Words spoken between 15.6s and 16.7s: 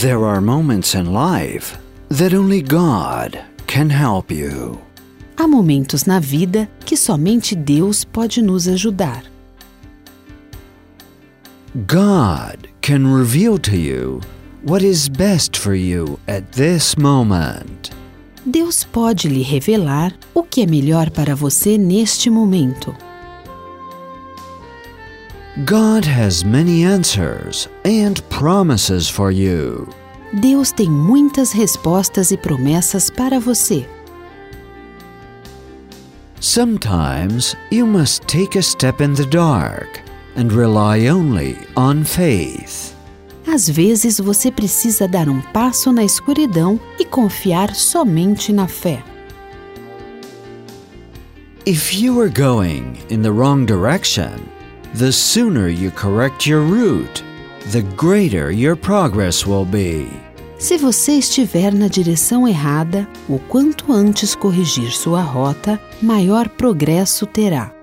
you at